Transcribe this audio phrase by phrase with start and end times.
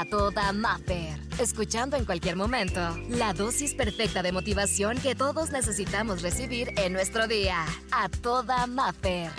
[0.00, 1.20] a toda Maffer.
[1.38, 2.80] Escuchando en cualquier momento
[3.10, 7.66] la dosis perfecta de motivación que todos necesitamos recibir en nuestro día.
[7.92, 9.30] A toda Maffer.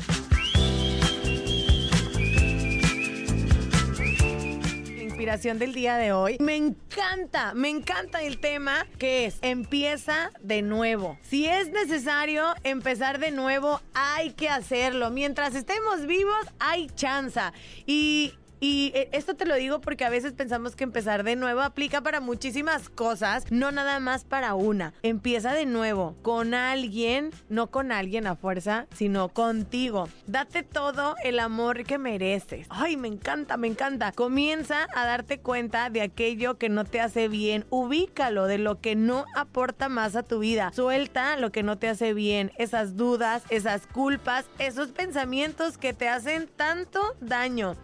[5.22, 6.38] inspiración del día de hoy.
[6.40, 11.20] Me encanta, me encanta el tema que es empieza de nuevo.
[11.22, 15.12] Si es necesario empezar de nuevo, hay que hacerlo.
[15.12, 17.40] Mientras estemos vivos, hay chance.
[17.86, 18.34] Y
[18.64, 22.02] y eh, esto te lo digo porque a veces pensamos que empezar de nuevo aplica
[22.02, 24.94] para muchísimas cosas, no nada más para una.
[25.02, 30.08] Empieza de nuevo con alguien, no con alguien a fuerza, sino contigo.
[30.28, 32.68] Date todo el amor que mereces.
[32.70, 34.12] Ay, me encanta, me encanta.
[34.12, 37.66] Comienza a darte cuenta de aquello que no te hace bien.
[37.72, 40.72] Ubícalo de lo que no aporta más a tu vida.
[40.76, 42.52] Suelta lo que no te hace bien.
[42.60, 47.76] Esas dudas, esas culpas, esos pensamientos que te hacen tanto daño.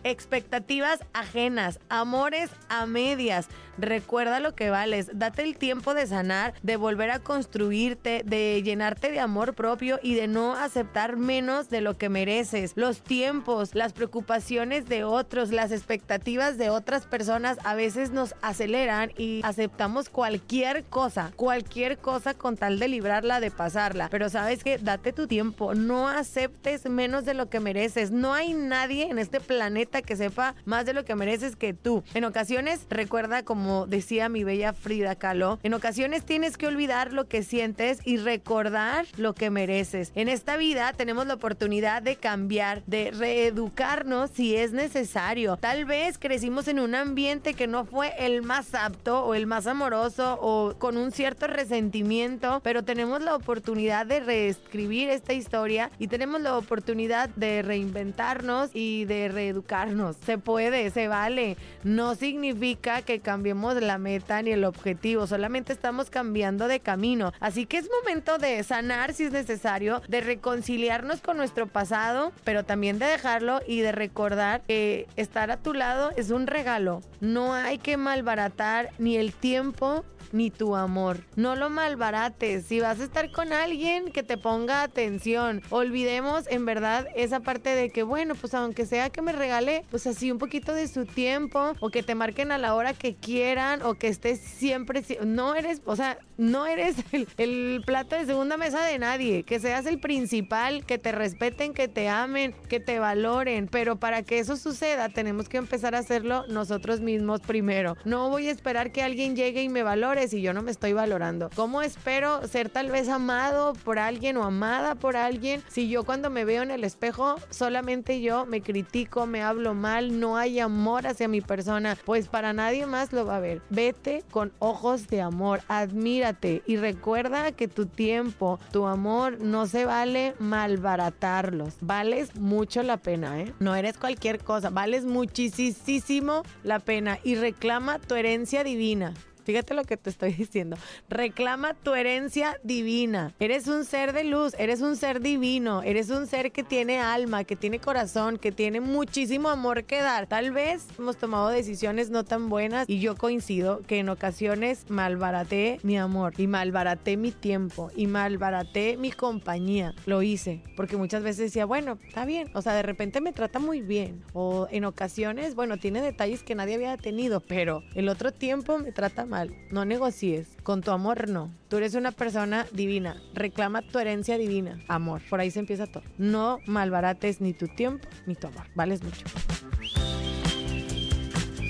[1.13, 3.47] Ajenas, amores a medias.
[3.77, 9.11] Recuerda lo que vales, date el tiempo de sanar, de volver a construirte, de llenarte
[9.11, 12.73] de amor propio y de no aceptar menos de lo que mereces.
[12.75, 19.11] Los tiempos, las preocupaciones de otros, las expectativas de otras personas a veces nos aceleran
[19.15, 24.09] y aceptamos cualquier cosa, cualquier cosa con tal de librarla, de pasarla.
[24.09, 28.09] Pero sabes que date tu tiempo, no aceptes menos de lo que mereces.
[28.09, 32.03] No hay nadie en este planeta que sepa más de lo que mereces que tú.
[32.13, 37.27] En ocasiones, recuerda como decía mi bella Frida Kahlo, en ocasiones tienes que olvidar lo
[37.27, 40.11] que sientes y recordar lo que mereces.
[40.15, 45.57] En esta vida tenemos la oportunidad de cambiar, de reeducarnos si es necesario.
[45.57, 49.67] Tal vez crecimos en un ambiente que no fue el más apto o el más
[49.67, 56.07] amoroso o con un cierto resentimiento, pero tenemos la oportunidad de reescribir esta historia y
[56.07, 60.17] tenemos la oportunidad de reinventarnos y de reeducarnos.
[60.47, 61.57] Puede, se vale.
[61.83, 67.33] No significa que cambiemos la meta ni el objetivo, solamente estamos cambiando de camino.
[67.41, 72.63] Así que es momento de sanar si es necesario, de reconciliarnos con nuestro pasado, pero
[72.63, 77.01] también de dejarlo y de recordar que estar a tu lado es un regalo.
[77.19, 81.19] No hay que malbaratar ni el tiempo ni tu amor.
[81.35, 82.65] No lo malbarates.
[82.65, 85.61] Si vas a estar con alguien, que te ponga atención.
[85.69, 90.07] Olvidemos en verdad esa parte de que, bueno, pues aunque sea que me regale, pues
[90.07, 93.81] así un poquito de su tiempo, o que te marquen a la hora que quieran,
[93.81, 95.03] o que estés siempre.
[95.25, 99.43] No eres, o sea, no eres el, el plato de segunda mesa de nadie.
[99.43, 103.67] Que seas el principal, que te respeten, que te amen, que te valoren.
[103.67, 107.97] Pero para que eso suceda, tenemos que empezar a hacerlo nosotros mismos primero.
[108.05, 110.93] No voy a esperar que alguien llegue y me valore si yo no me estoy
[110.93, 111.49] valorando?
[111.55, 116.29] ¿Cómo espero ser tal vez amado por alguien o amada por alguien si yo cuando
[116.29, 121.07] me veo en el espejo solamente yo me critico, me hablo mal, no hay amor
[121.07, 121.97] hacia mi persona?
[122.05, 123.61] Pues para nadie más lo va a ver.
[123.69, 129.85] Vete con ojos de amor, admírate y recuerda que tu tiempo, tu amor no se
[129.85, 131.75] vale malbaratarlos.
[131.81, 133.53] Vales mucho la pena, ¿eh?
[133.59, 139.13] No eres cualquier cosa, vales muchísimo la pena y reclama tu herencia divina.
[139.47, 140.75] Fíjate lo que te estoy diciendo.
[141.07, 143.33] Reclama tu herencia divina.
[143.39, 147.45] Eres un ser de luz, eres un ser divino, eres un ser que tiene alma,
[147.45, 150.27] que tiene corazón, que tiene muchísimo amor que dar.
[150.27, 155.79] Tal vez hemos tomado decisiones no tan buenas y yo coincido que en ocasiones malbaraté
[155.81, 159.95] mi amor y malbaraté mi tiempo y malbaraté mi compañía.
[160.05, 162.49] Lo hice porque muchas veces decía, bueno, está bien.
[162.53, 164.25] O sea, de repente me trata muy bien.
[164.33, 168.91] O en ocasiones, bueno, tiene detalles que nadie había tenido, pero el otro tiempo me
[168.91, 169.25] trata
[169.71, 170.47] no negocies.
[170.63, 171.51] Con tu amor no.
[171.69, 173.21] Tú eres una persona divina.
[173.33, 174.79] Reclama tu herencia divina.
[174.87, 175.21] Amor.
[175.29, 176.03] Por ahí se empieza todo.
[176.17, 178.65] No malbarates ni tu tiempo ni tu amor.
[178.75, 179.25] Vales mucho.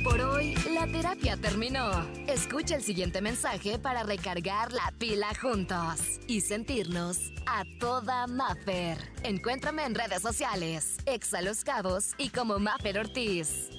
[0.04, 1.92] Por hoy, la terapia terminó.
[2.28, 8.98] Escucha el siguiente mensaje para recargar la pila juntos y sentirnos a toda Maffer.
[9.24, 13.76] Encuéntrame en redes sociales, Exa Los Cabos y como Maffer Ortiz.